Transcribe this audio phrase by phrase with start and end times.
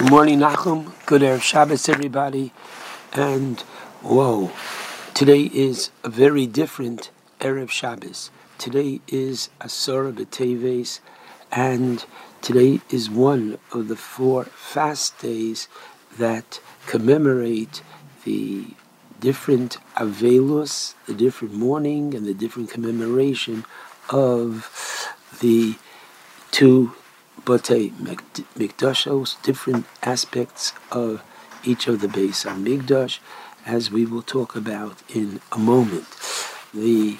[0.00, 0.94] Good morning, Nachum.
[1.04, 2.54] Good Erev Shabbos, everybody.
[3.12, 3.60] And
[4.00, 4.50] whoa,
[5.12, 8.30] today is a very different Erev Shabbos.
[8.56, 11.00] Today is Asura B'Teves,
[11.52, 12.06] and
[12.40, 15.68] today is one of the four fast days
[16.16, 17.82] that commemorate
[18.24, 18.68] the
[19.20, 23.66] different Avelus, the different mourning, and the different commemoration
[24.08, 25.74] of the
[26.52, 26.94] two
[27.44, 27.92] Bate
[28.58, 31.22] Mikdashos, different aspects of
[31.64, 33.18] each of the Beis Hamikdash,
[33.66, 36.06] as we will talk about in a moment.
[36.72, 37.18] The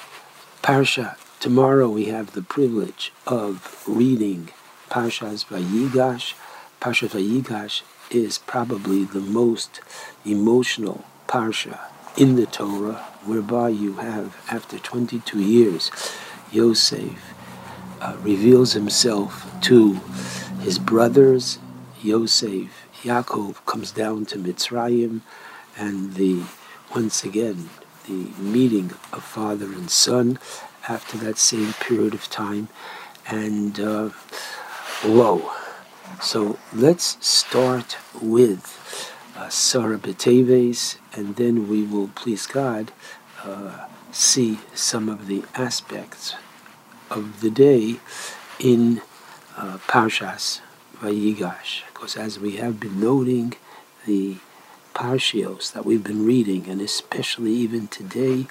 [0.62, 4.50] Parsha, tomorrow we have the privilege of reading
[4.90, 6.34] Parshas Vayigash.
[6.80, 9.80] Parsha Vayigash is probably the most
[10.24, 11.78] emotional Parsha
[12.16, 15.90] in the Torah, whereby you have, after 22 years,
[16.50, 17.34] Yosef
[18.00, 19.94] uh, reveals himself to
[20.60, 21.58] his brothers.
[22.02, 22.68] Yosef,
[23.02, 25.20] Yaakov comes down to Mitzrayim,
[25.76, 26.42] and the
[26.94, 27.68] once again
[28.06, 30.38] the meeting of father and son
[30.88, 32.68] after that same period of time,
[33.28, 34.08] and uh,
[35.04, 35.52] whoa.
[36.20, 42.92] So let's start with uh, Sarah Beteves, and then we will, please God,
[43.44, 46.34] uh, see some of the aspects
[47.10, 47.96] of the day
[48.58, 49.02] in
[49.56, 50.60] uh, Parshas
[50.98, 51.82] Vayigash.
[51.92, 53.54] Because as we have been noting,
[54.06, 54.36] the
[54.94, 58.46] Parshios that we've been reading, and especially even today,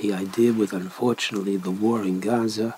[0.00, 2.76] the idea with unfortunately the war in Gaza,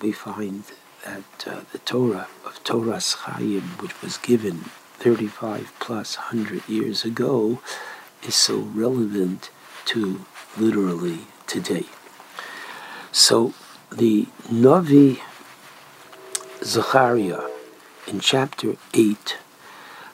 [0.00, 0.64] we find
[1.04, 4.64] that uh, the Torah of Toras Chaim, which was given
[4.98, 7.60] 35 plus hundred years ago,
[8.22, 9.50] is so relevant
[9.86, 10.24] to
[10.58, 11.86] literally today.
[13.12, 13.54] So
[13.92, 15.18] the Navi
[16.62, 17.48] Zechariah
[18.06, 19.38] in chapter 8,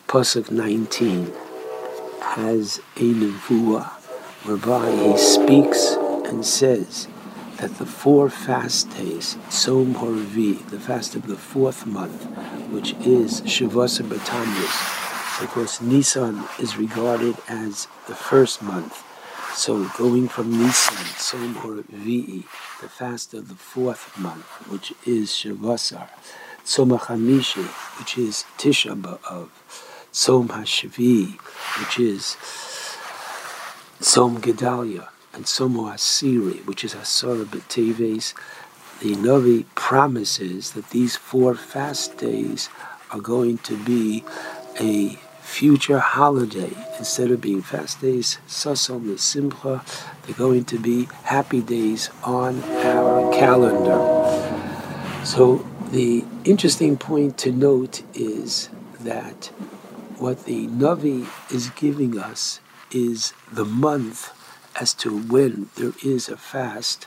[0.09, 1.33] Pasuk 19,
[2.23, 3.89] has a nevuah
[4.45, 5.93] whereby he speaks
[6.27, 7.07] and says
[7.59, 12.25] that the four fast days, Som Horvi, the fast of the fourth month,
[12.71, 19.06] which is Shavasa Batamus, because Nisan is regarded as the first month,
[19.57, 22.45] so going from Nisan, Som Horvi'i,
[22.83, 26.11] the fast of the fourth month, which is Shavasar,
[26.63, 27.65] Tzom HaChamishi,
[27.99, 29.49] which is Tisha B'Av,
[30.13, 31.39] Tzom HaShavi,
[31.81, 32.37] which is
[33.99, 38.35] Tzom Gedalia, and Tzom Asiri, which is Asara B'Teves,
[39.01, 42.69] the Navi promises that these four fast days
[43.11, 44.23] are going to be
[44.79, 46.73] a future holiday.
[46.99, 49.85] Instead of being fast days, Sasom Simcha,
[50.23, 54.01] they're going to be happy days on our calendar.
[55.25, 58.69] So the interesting point to note is
[59.01, 59.47] that
[60.19, 64.33] what the Navi is giving us is the month
[64.81, 67.07] as to when there is a fast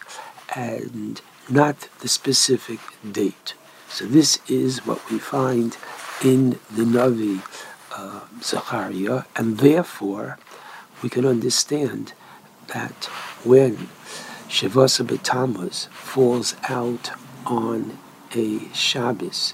[0.56, 2.80] and not the specific
[3.12, 3.54] date.
[3.90, 5.78] So this is what we find
[6.24, 7.42] in the Navi
[8.00, 10.38] uh, Zechariah, and therefore
[11.02, 12.14] we can understand
[12.74, 13.06] that
[13.44, 13.74] when
[14.48, 17.12] Shavasa B'Tammuz falls out
[17.46, 17.98] on
[18.36, 19.54] a Shabbos,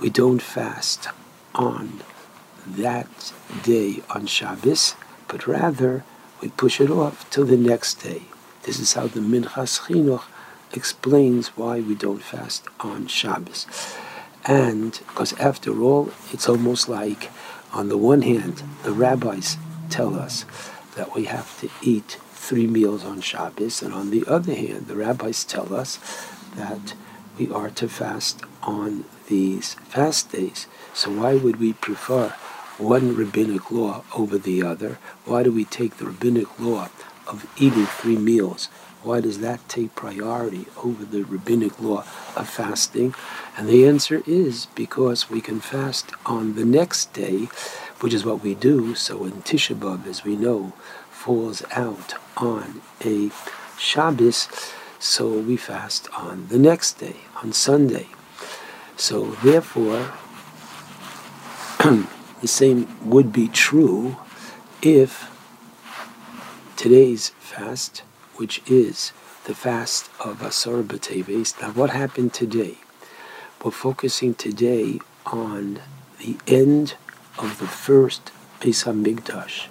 [0.00, 1.08] we don't fast
[1.54, 2.00] on
[2.66, 4.94] that day on Shabbos,
[5.30, 6.04] but rather
[6.40, 8.22] we push it off till the next day.
[8.62, 10.24] This is how the Minchas Chinuch
[10.72, 13.66] explains why we don't fast on Shabbos.
[14.44, 17.30] And because after all, it's almost like,
[17.78, 19.56] on the one hand, the rabbis
[19.88, 20.44] tell us
[20.96, 24.96] that we have to eat three meals on Shabbos, and on the other hand, the
[24.96, 26.00] rabbis tell us
[26.56, 26.94] that
[27.38, 30.66] we are to fast on these fast days.
[30.92, 32.30] So why would we prefer
[32.78, 34.98] one rabbinic law over the other?
[35.24, 36.88] Why do we take the rabbinic law
[37.28, 38.68] of eating three meals
[39.02, 42.04] why does that take priority over the rabbinic law
[42.36, 43.14] of fasting?
[43.58, 47.48] And the answer is because we can fast on the next day,
[47.98, 48.94] which is what we do.
[48.94, 50.74] So when Tisha B'Av, as we know,
[51.10, 53.32] falls out on a
[53.76, 54.48] Shabbos,
[55.00, 58.06] so we fast on the next day, on Sunday.
[58.96, 60.12] So therefore,
[62.40, 64.18] the same would be true
[64.82, 65.28] if
[66.76, 68.04] today's fast
[68.36, 69.10] which is
[69.46, 71.60] the fast of Asar B'Teves.
[71.60, 72.78] Now, what happened today?
[73.64, 75.80] We're focusing today on
[76.20, 76.94] the end
[77.40, 79.66] of the first Beis Hamikdash.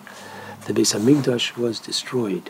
[0.65, 2.49] The Beis Hamikdash was destroyed,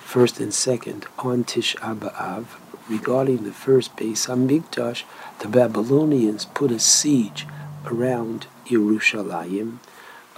[0.00, 2.44] first and second, on Tish B'Av.
[2.90, 5.04] Regarding the first Beis Hamikdash,
[5.38, 7.46] the Babylonians put a siege
[7.86, 9.78] around Yerushalayim,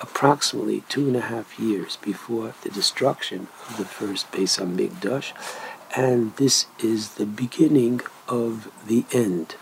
[0.00, 5.32] approximately two and a half years before the destruction of the first Beis Hamikdash,
[5.96, 9.56] and this is the beginning of the end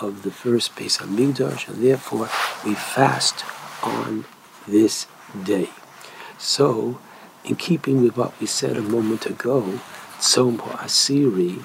[0.00, 2.28] of the first Beis Hamikdash, and therefore
[2.64, 3.44] we fast
[3.82, 4.24] on
[4.66, 5.06] this
[5.44, 5.70] day.
[6.38, 7.00] So,
[7.44, 9.80] in keeping with what we said a moment ago,
[10.18, 11.64] Tzom Asiri,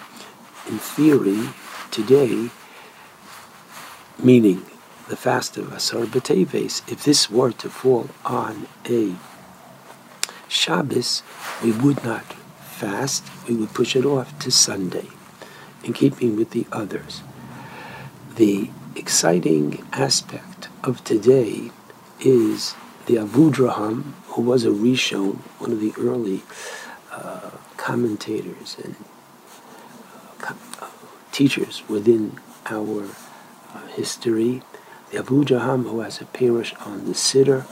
[0.70, 1.50] in theory,
[1.92, 2.50] today,
[4.18, 4.66] meaning
[5.10, 9.16] the fast of Asar B'Teves, if this were to fall on a
[10.48, 11.24] Shabbos,
[11.64, 12.24] we would not
[12.62, 15.08] fast, we would push it off to Sunday,
[15.84, 17.22] in keeping with the others.
[18.36, 21.70] The exciting aspect of today
[22.20, 22.74] is
[23.06, 26.42] the Avudraham, who was a Rishon, one of the early
[27.12, 28.96] uh, commentators and
[30.42, 30.90] uh, uh
[31.32, 33.04] teachers within our
[33.76, 34.64] uh, history,
[35.12, 37.68] the Avudraham, who has a perush on the Siddur,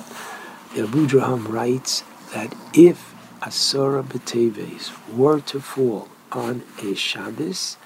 [0.75, 2.03] the Avudraham writes
[2.35, 7.77] that if Asura B'Teves were to fall on a Shabbos,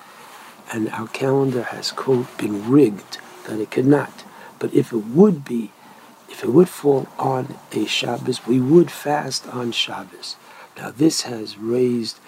[0.72, 4.24] and our calendar has, quote, been rigged that it could not,
[4.60, 5.72] but if it would be
[6.36, 10.36] if it would fall on a Shabbos, we would fast on Shabbos.
[10.76, 12.20] Now, this has raised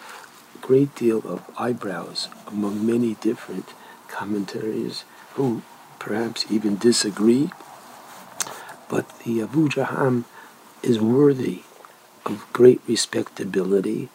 [0.56, 3.74] a great deal of eyebrows among many different
[4.08, 5.04] commentaries
[5.34, 5.62] who
[6.00, 7.50] perhaps even disagree.
[8.88, 10.24] But the Avudraham
[10.82, 11.64] is worthy
[12.26, 14.08] of great respectability,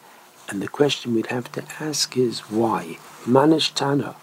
[0.49, 2.97] and the question we'd have to ask is why?
[3.25, 4.13] Manishtana,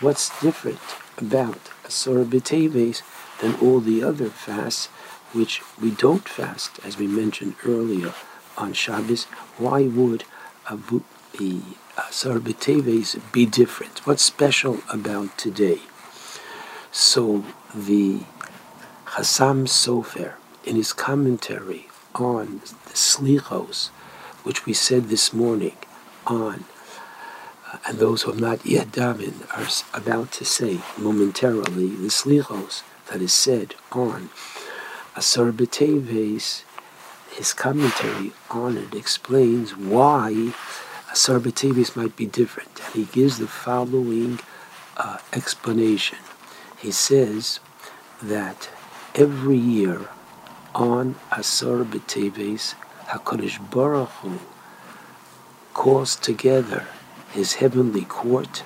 [0.00, 0.78] what's different
[1.18, 3.02] about Asura B'Teves
[3.40, 4.86] than all the other fasts
[5.32, 8.12] which we don't fast, as we mentioned earlier,
[8.56, 9.24] on Shabbos,
[9.56, 10.24] why would
[10.70, 11.02] Abu,
[11.38, 11.62] the
[11.96, 14.06] uh, Asar B'Teves be different?
[14.06, 15.80] What's special about today?
[16.90, 17.44] So
[17.74, 18.20] the
[19.06, 20.34] Chassam Sofer,
[20.64, 23.90] in his commentary on the Slichos,
[24.42, 25.76] which we said this morning
[26.26, 26.64] on,
[27.72, 29.68] uh, and those who have not yet davened are
[29.98, 34.30] about to say momentarily, the Slichos that is said on
[35.16, 36.64] Asar B'Teves,
[37.32, 40.52] his commentary on it explains why
[41.10, 42.80] Asar B'Teves might be different.
[42.86, 44.40] And he gives the following
[44.96, 46.18] uh, explanation.
[46.78, 47.60] He says
[48.22, 48.70] that
[49.14, 50.08] every year
[50.74, 52.74] on Asar B'Teves,
[53.12, 54.38] HaKadosh Baruch Hu
[55.74, 56.86] calls together
[57.32, 58.62] his heavenly court,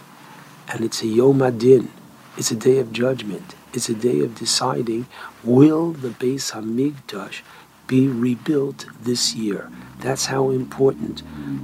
[0.69, 1.91] and it's a Yom Adin,
[2.37, 5.07] it's a day of judgment It's a day of deciding
[5.43, 7.43] will the Beis Hamikdash
[7.87, 9.71] be rebuilt this year.
[9.99, 11.23] That's how important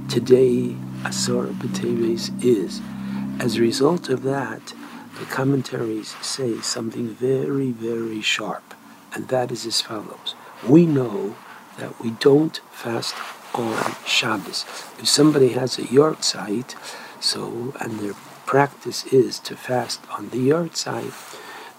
[0.09, 0.75] today
[1.05, 2.81] Asar B'Teves is.
[3.39, 4.73] As a result of that,
[5.19, 8.73] the commentaries say something very, very sharp,
[9.13, 10.35] and that is as follows.
[10.67, 11.35] We know
[11.77, 13.15] that we don't fast
[13.53, 14.65] on Shabbos.
[14.99, 16.75] If somebody has a yahrzeit,
[17.19, 18.13] so and their
[18.45, 21.13] practice is to fast on the yahrzeit,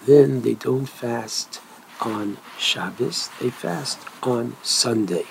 [0.06, 1.60] then they don't fast
[2.00, 5.26] on Shabbos, they fast on Sunday.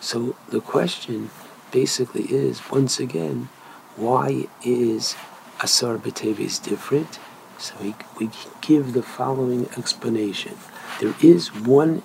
[0.00, 1.30] So the question
[1.70, 3.48] basically is, once again,
[3.96, 5.16] why is
[5.60, 7.18] Asar B'Teves different?
[7.58, 10.56] So we, we give the following explanation.
[11.00, 12.02] There is one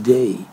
[0.00, 0.46] day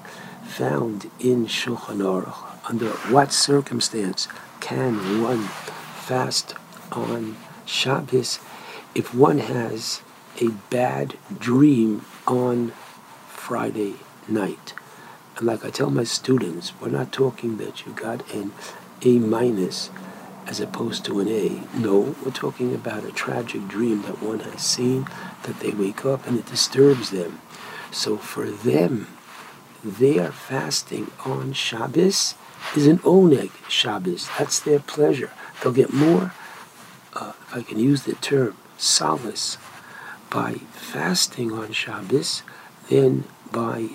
[0.45, 2.69] found in Shulchan Aruch.
[2.69, 4.28] Under what circumstance
[4.59, 6.56] can one fast
[6.92, 7.35] on
[7.66, 8.40] Shabbos
[8.95, 10.02] if one has
[10.42, 12.71] a bad dream on
[13.28, 13.95] Friday
[14.28, 14.73] night.
[15.38, 18.54] And like I tell my students, we're not talking that you got an
[19.02, 19.90] A minus
[20.45, 21.64] as opposed to an A.
[21.78, 25.07] No, we're talking about a tragic dream that one has seen,
[25.44, 27.42] that they wake up and it disturbs them.
[27.92, 29.07] So for them,
[29.83, 32.35] their fasting on Shabbos
[32.75, 34.30] is an oneg Shabbos.
[34.37, 35.31] That's their pleasure.
[35.61, 36.33] They'll get more,
[37.13, 39.57] uh, if I can use the term, solace
[40.30, 42.44] by fasting on Shabbos
[42.90, 43.90] than by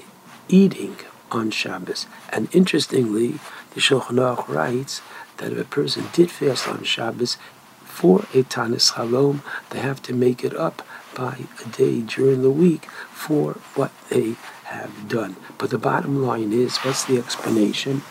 [0.49, 0.97] eating
[1.31, 2.07] on Shabbos.
[2.31, 3.39] And interestingly,
[3.75, 5.01] the Shulchan Aruch writes
[5.39, 7.37] that if a person did fast on Shabbos
[7.85, 10.83] for a Tanis Chalom, they have to make it up
[11.15, 14.37] by a day during the week for what they
[14.69, 15.37] have done.
[15.59, 18.03] But the bottom line is, what's the explanation?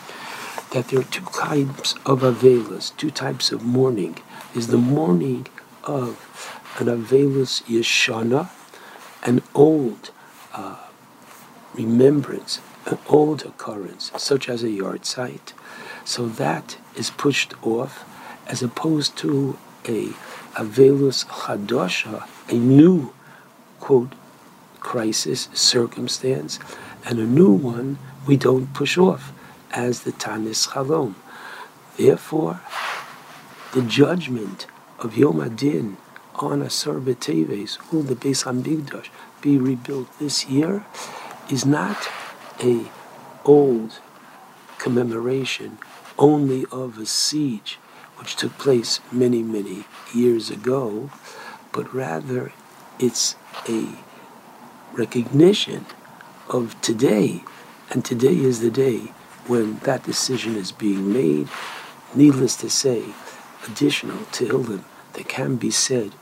[0.72, 4.18] That there are two types of Avelas, two types of mourning.
[4.54, 5.46] Is the mourning
[5.84, 8.50] of an Avelus Yeshana,
[9.24, 10.10] an old
[10.52, 10.76] uh,
[11.74, 15.52] remembrance, an old occurrence, such as a yahrzeit.
[16.04, 18.04] So that is pushed off
[18.46, 20.08] as opposed to a
[20.54, 23.12] Avelus Chadosha, a new,
[23.80, 24.12] quote,
[24.80, 26.58] crisis, circumstance,
[27.04, 29.32] and a new one we don't push off,
[29.72, 31.14] as the Tanis Chalom.
[31.96, 32.60] Therefore,
[33.74, 34.66] the judgment
[34.98, 35.96] of Yom Adin
[36.36, 39.08] on Asar B'Teves, will the Beis Hamikdash
[39.40, 40.84] be rebuilt this year,
[41.50, 42.08] is not
[42.62, 42.90] a
[43.44, 44.00] old
[44.78, 45.78] commemoration
[46.18, 47.78] only of a siege
[48.16, 51.10] which took place many, many years ago,
[51.72, 52.52] but rather
[52.98, 53.36] it's
[53.68, 53.88] a
[54.98, 55.86] recognition
[56.48, 57.42] of today,
[57.90, 59.12] and today is the day
[59.46, 61.48] when that decision is being made.
[62.14, 63.04] Needless to say,
[63.66, 66.12] additional to Tehillim that can be said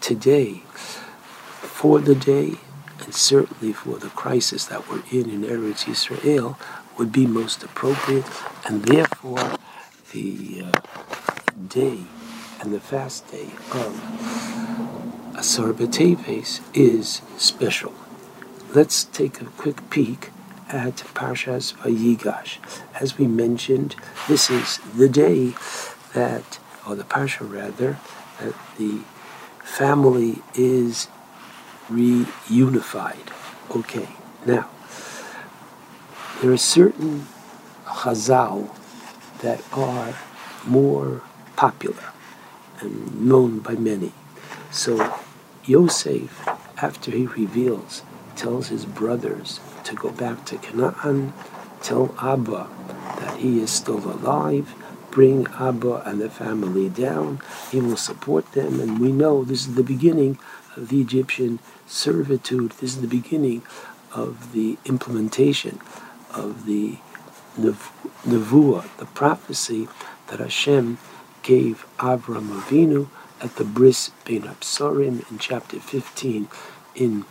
[0.00, 0.62] today
[1.78, 2.54] for the day
[3.04, 6.56] and certainly for the crisis that we're in in Eretz Yisrael
[6.98, 8.24] would be most appropriate,
[8.66, 9.58] and therefore
[10.12, 10.80] the uh,
[11.68, 12.04] day
[12.60, 17.92] and the fast day of Asar B'Teves is special.
[18.74, 20.30] Let's take a quick peek
[20.70, 22.56] at Parshas Vayigash.
[22.98, 23.96] As we mentioned,
[24.28, 25.52] this is the day
[26.14, 27.98] that, or the Parsha rather,
[28.40, 29.00] that the
[29.62, 31.08] family is
[31.90, 33.28] reunified.
[33.76, 34.08] Okay,
[34.46, 34.70] now,
[36.40, 37.26] there are certain
[37.84, 38.74] chazal
[39.42, 40.14] that are
[40.66, 41.20] more
[41.56, 42.12] popular
[42.80, 44.14] and known by many.
[44.70, 45.20] So
[45.66, 46.48] Yosef,
[46.78, 48.02] after he reveals
[48.42, 51.32] tells his brothers to go back to Canaan,
[51.80, 52.68] tell Abba
[53.20, 54.74] that he is still alive,
[55.12, 59.76] bring Abba and the family down, he will support them, and we know this is
[59.76, 60.38] the beginning
[60.74, 63.62] of the Egyptian servitude, this is the beginning
[64.12, 65.78] of the implementation
[66.34, 66.98] of the
[67.56, 69.86] Nevuah, the prophecy
[70.26, 70.98] that Hashem
[71.44, 73.08] gave Avram Avinu
[73.40, 76.48] at the Bris Bein HaBesarim in chapter 15
[76.96, 77.24] in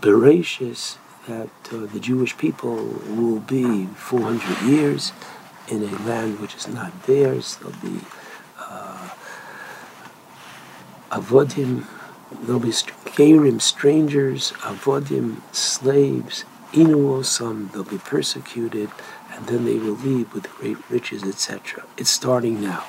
[0.00, 2.76] Bereshis that uh, the Jewish people
[3.08, 5.12] will be 400 years
[5.68, 7.56] in a land which is not theirs.
[7.56, 8.00] They'll be
[8.58, 9.10] uh,
[11.10, 11.84] avodim,
[12.42, 18.90] they'll be gerim, strangers, avodim, slaves, inuosam, they'll be persecuted,
[19.32, 21.84] and then they will leave with great riches, etc.
[21.96, 22.84] It's starting now.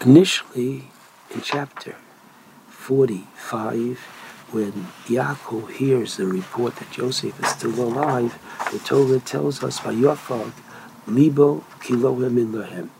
[0.00, 0.90] Initially,
[1.30, 1.96] in chapter
[2.68, 4.23] 45,
[4.54, 8.38] when Yaakov hears the report that Joseph is still alive,
[8.70, 10.52] the Torah tells us, Vayafag
[11.08, 12.90] libo kilohem in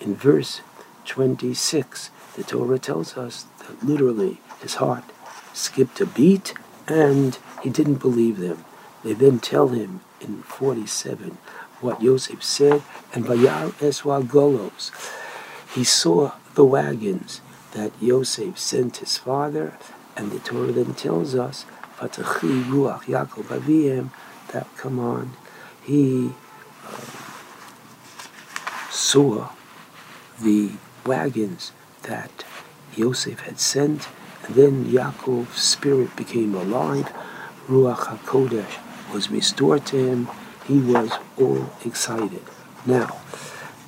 [0.00, 0.62] In verse
[1.04, 5.04] 26, the Torah tells us that literally his heart
[5.52, 6.54] skipped a beat
[6.88, 8.64] and he didn't believe them.
[9.04, 11.36] They then tell him in 47
[11.82, 14.90] what Joseph said, and Vayar Eswa Golos.
[15.74, 19.76] He saw the wagons that Yosef sent his father,
[20.16, 21.66] and the Torah then tells us,
[21.98, 24.10] Vatachi Ruach Yaakov Aviem,
[24.52, 25.32] that come on,
[25.82, 26.32] he
[26.86, 27.00] uh,
[28.90, 29.50] saw
[30.40, 30.72] the
[31.04, 32.44] wagons that
[32.94, 34.08] Yosef had sent,
[34.44, 37.12] and then Yaakov's spirit became alive.
[37.68, 40.28] Ruach HaKodesh was restored to him.
[40.66, 42.42] He was all excited.
[42.84, 43.18] Now,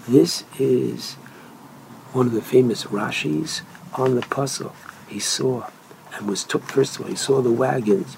[0.09, 1.15] this is
[2.13, 3.63] one of the famous Rashis
[3.95, 4.75] on the puzzle.
[5.07, 5.69] He saw
[6.19, 7.09] and was took first of all.
[7.09, 8.17] He saw the wagons.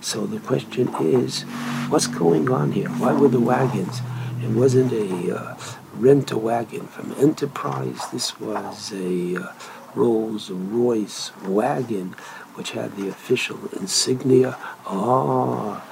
[0.00, 1.42] So the question is,
[1.88, 2.88] what's going on here?
[2.88, 4.00] Why were the wagons?
[4.42, 5.56] It wasn't a uh,
[5.94, 8.00] rent a wagon from Enterprise.
[8.12, 9.52] This was a uh,
[9.94, 12.14] Rolls Royce wagon,
[12.54, 14.56] which had the official insignia.
[14.86, 15.84] Ah,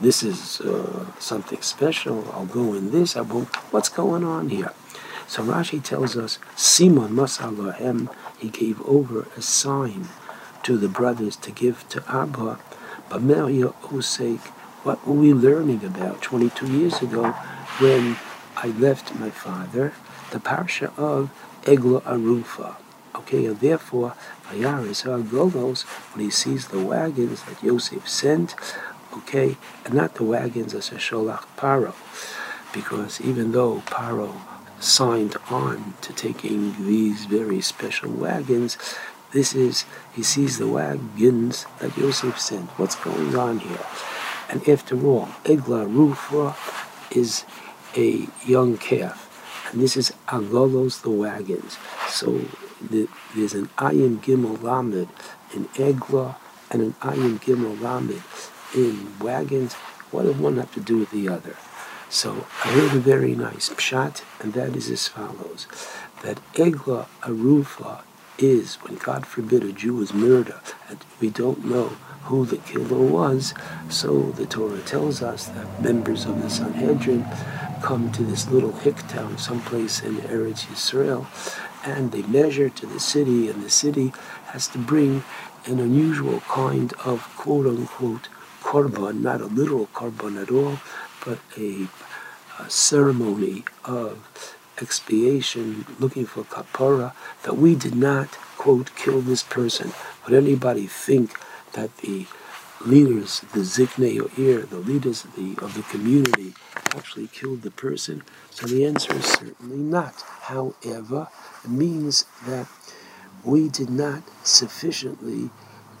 [0.00, 2.28] this is uh, something special.
[2.32, 3.16] I'll go in this.
[3.16, 3.54] I won't.
[3.72, 4.72] What's going on here?
[5.28, 10.08] So Rashi tells us, Simon Masalahem, he gave over a sign
[10.68, 12.58] to the brothers to give to Abba.
[13.08, 14.40] But Maria Osek,
[14.84, 17.30] what were we learning about 22 years ago
[17.80, 18.18] when
[18.54, 19.94] I left my father?
[20.30, 21.30] The parsha of
[21.62, 22.76] Egla Arufa.
[23.16, 24.12] Okay, and therefore,
[24.44, 28.54] Vayaris Golos, when he sees the wagons that Yosef sent,
[29.16, 29.56] okay,
[29.86, 31.94] and not the wagons as a Sholach Paro,
[32.74, 34.36] because even though Paro
[34.80, 38.76] signed on to taking these very special wagons,
[39.32, 42.70] this is, he sees the wagons that Yosef sent.
[42.78, 43.86] What's going on here?
[44.48, 46.56] And after all, Egla Rufa
[47.10, 47.44] is
[47.96, 49.26] a young calf.
[49.70, 51.76] And this is Agolos the wagons.
[52.08, 52.40] So
[52.80, 55.08] the, there's an Ayin Gimel Lamed
[55.54, 56.36] in Egla
[56.70, 58.22] and an Ayin Gimel Lamed
[58.74, 59.74] in wagons.
[60.10, 61.56] What does one have to do with the other?
[62.08, 65.66] So I heard a very nice pshat, and that is as follows:
[66.22, 68.00] that Egla Arufa
[68.38, 71.88] is when God forbid a Jew is murdered, and we don't know
[72.24, 73.54] who the killer was.
[73.88, 77.26] So the Torah tells us that members of the Sanhedrin
[77.82, 81.26] come to this little hick town, someplace in Eretz Yisrael,
[81.84, 84.12] and they measure to the city, and the city
[84.46, 85.22] has to bring
[85.66, 88.28] an unusual kind of quote unquote
[88.62, 90.78] korban, not a literal korban at all,
[91.24, 91.88] but a,
[92.58, 99.92] a ceremony of expiation, looking for kapara, that we did not, quote, kill this person.
[100.24, 101.38] Would anybody think
[101.72, 102.26] that the
[102.84, 106.54] leaders, the Zikne or the leaders of the, of the community,
[106.94, 108.22] actually killed the person?
[108.50, 110.22] So the answer is certainly not.
[110.42, 111.28] However,
[111.64, 112.68] it means that
[113.44, 115.50] we did not sufficiently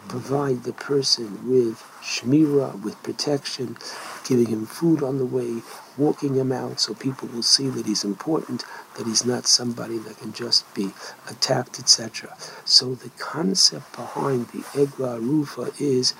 [0.08, 3.76] provide the person with shmira, with protection,
[4.26, 5.62] giving him food on the way,
[5.96, 8.64] walking him out so people will see that he's important,
[8.96, 10.90] that he's not somebody that can just be
[11.28, 12.36] attacked, etc.
[12.64, 16.14] So the concept behind the Egla Rufa is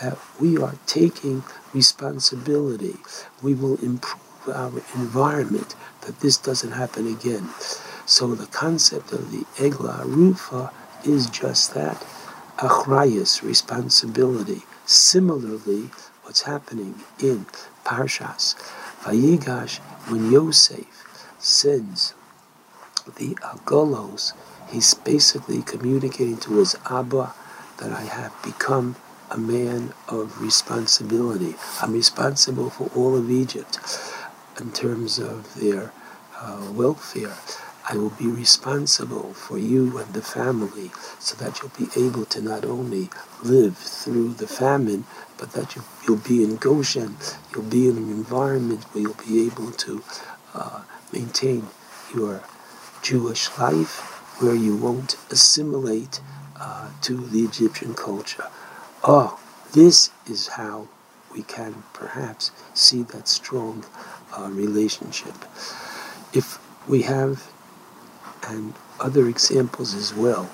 [0.00, 2.96] that we are taking responsibility.
[3.42, 4.22] We will improve
[4.54, 7.48] our environment, that this doesn't happen again.
[8.06, 10.70] So the concept of the Egla Rufa
[11.04, 12.04] is just that
[12.58, 14.62] achrayus, responsibility.
[14.86, 15.90] Similarly,
[16.22, 17.46] what's happening in
[17.84, 18.54] Parshas
[19.02, 19.78] Vayigash,
[20.10, 20.86] when Yosef
[21.38, 22.14] sends
[23.16, 24.32] the Agolos,
[24.68, 27.34] he's basically communicating to his Abba
[27.78, 28.96] that I have become
[29.30, 31.54] a man of responsibility.
[31.80, 33.78] I'm responsible for all of Egypt
[34.58, 35.92] in terms of their
[36.38, 37.36] uh, welfare.
[37.88, 40.90] I will be responsible for you and the family
[41.20, 43.10] so that you'll be able to not only
[43.44, 45.04] live through the famine,
[45.38, 47.16] but that you, will be in Goshen,
[47.52, 50.02] you'll be in an environment where you'll be able to
[50.52, 51.68] uh, maintain
[52.12, 52.42] your
[53.02, 54.00] Jewish life,
[54.42, 56.20] where you won't assimilate
[56.58, 58.46] uh, to the Egyptian culture.
[59.04, 59.38] Oh,
[59.72, 60.88] this is how
[61.32, 63.84] we can perhaps see that strong
[64.36, 65.34] uh, relationship.
[66.32, 66.58] If
[66.88, 67.52] we have
[68.46, 70.50] and other examples as well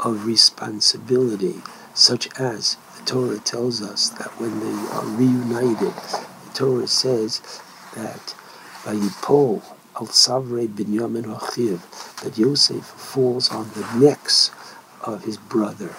[0.00, 1.62] of responsibility,
[1.94, 7.40] such as the Torah tells us that when they are reunited, the Torah says
[7.94, 8.34] that
[8.82, 9.62] Vayipol
[9.96, 11.80] al Savre Binyamin Achiv,
[12.22, 14.50] that Yosef falls on the necks
[15.02, 15.94] of his brother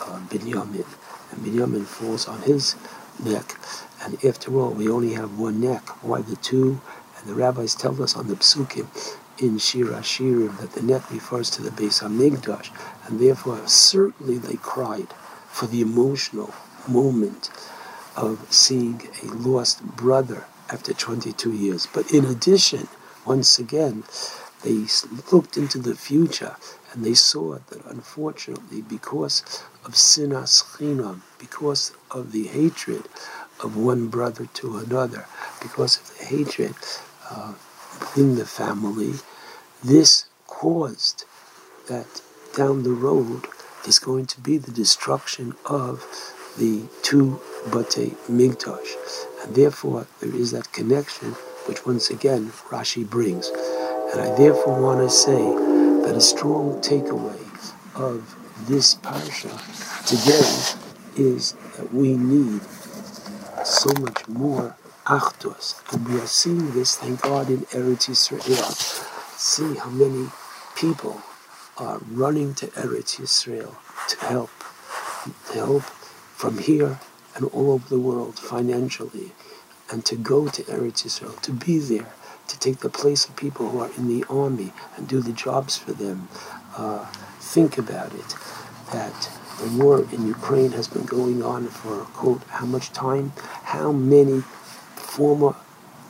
[0.00, 0.86] uh, Binyamin,
[1.30, 2.76] and Binyamin falls on his
[3.22, 3.56] neck.
[4.02, 5.88] And after all, we only have one neck.
[6.02, 6.80] Why the two?
[7.18, 8.86] And the rabbis tell us on the psukim
[9.38, 12.70] in Shir Hashirim that the net refers to the Beis Hamikdash,
[13.06, 15.08] and therefore certainly they cried
[15.48, 16.54] for the emotional
[16.88, 17.50] moment
[18.16, 21.86] of seeing a lost brother after 22 years.
[21.92, 22.88] But in addition,
[23.24, 24.04] once again,
[24.62, 24.86] they
[25.32, 26.56] looked into the future
[26.92, 29.42] and they saw that unfortunately, because
[29.84, 33.04] of sinas chinam, because of the hatred
[33.62, 35.26] of one brother to another,
[35.60, 36.74] because of the hatred
[37.30, 37.54] uh,
[38.16, 39.14] in the family,
[39.82, 41.24] this caused
[41.88, 42.22] that
[42.56, 43.46] down the road
[43.86, 46.06] is going to be the destruction of
[46.58, 47.40] the two
[47.72, 48.94] Bate Mikdash.
[49.42, 51.32] And therefore, there is that connection
[51.66, 53.48] which once again Rashi brings.
[54.12, 55.42] And I therefore want to say
[56.04, 57.40] that a strong takeaway
[57.94, 58.36] of
[58.68, 59.52] this parsha
[60.06, 62.62] today is that we need
[63.64, 65.74] so much more Achdos.
[65.92, 68.72] And we are seeing this, thank God, in Eretz Yisrael.
[69.38, 70.28] See how many
[70.76, 71.20] people
[71.76, 73.74] are running to Eretz Yisrael
[74.08, 74.50] to help,
[75.24, 77.00] to help from here
[77.34, 79.32] and all over the world financially,
[79.90, 82.14] and to go to Eretz Yisrael, to be there,
[82.48, 85.76] to take the place of people who are in the army and do the jobs
[85.76, 86.28] for them.
[86.76, 87.04] Uh,
[87.40, 88.34] think about it,
[88.92, 93.32] that the war in Ukraine has been going on for, quote, how much time?
[93.64, 94.42] How many
[95.14, 95.54] former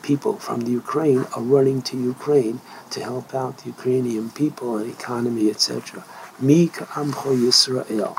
[0.02, 4.90] people from the Ukraine are running to Ukraine to help out the Ukrainian people and
[4.98, 6.04] economy, etc.
[6.46, 6.68] Mi
[7.00, 8.12] Amcho Yisrael.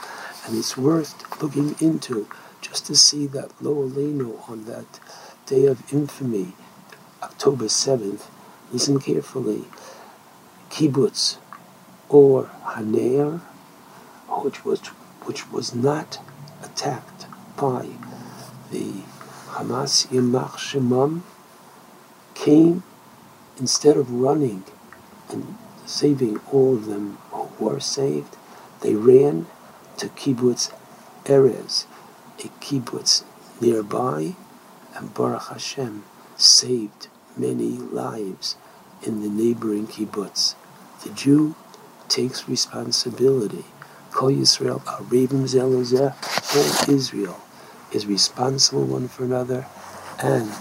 [0.43, 2.27] And it's worth looking into
[2.61, 4.91] just to see that Lo Aleinu on that
[5.47, 6.47] day of infamy,
[7.23, 8.23] October 7th,
[8.71, 9.63] listen carefully,
[10.69, 11.37] kibbutz
[12.09, 12.37] Or
[12.71, 13.41] HaNer,
[14.43, 14.79] which was,
[15.27, 16.19] which was not
[16.63, 17.25] attacked
[17.57, 17.83] by
[18.71, 18.87] the
[19.55, 21.21] Hamas Yamach Shemam
[22.33, 22.83] came
[23.57, 24.65] instead of running
[25.29, 28.35] and saving all of them who were saved,
[28.81, 29.47] they ran
[29.95, 30.73] to kibbutz
[31.23, 31.85] Erez,
[32.39, 33.23] a kibbutz
[33.61, 34.35] nearby,
[34.93, 36.03] and Baruch Hashem
[36.35, 38.57] saved many lives
[39.03, 40.55] in the neighboring kibbutz.
[41.05, 41.55] The Jew
[42.09, 43.63] takes responsibility.
[44.11, 46.13] Kol Yisrael, Arabim Zelazeh,
[46.55, 47.44] all Israel
[47.95, 49.65] is responsible one for another,
[50.21, 50.51] and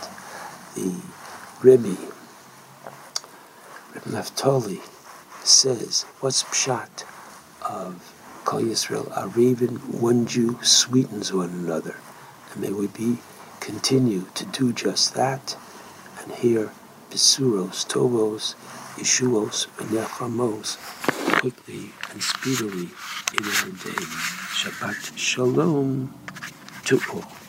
[0.77, 0.95] the
[1.63, 1.97] Rebbe,
[3.93, 4.81] Rebbe Naftali,
[5.45, 7.05] says, what's pshat
[7.69, 11.97] of Kol Yisrael, a raven, one Jew sweetens one another.
[12.53, 13.19] And may we be
[13.61, 15.57] continue to do just that
[16.23, 16.71] and hear
[17.11, 18.55] Besuros, Tovos,
[18.97, 20.77] Yeshuos, and Yachamos
[21.41, 22.91] quickly and speedily
[23.37, 24.05] in our day.
[24.55, 26.15] Shabbat Shalom
[26.85, 27.44] to all.